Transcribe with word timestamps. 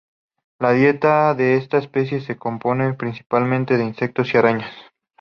La 0.57 0.71
dieta 0.71 1.35
de 1.35 1.57
esta 1.57 1.77
especie 1.77 2.21
se 2.21 2.35
compone 2.35 2.91
principalmente 2.95 3.77
de 3.77 3.83
insectos 3.83 4.33
y 4.33 4.37
arañas. 4.39 4.73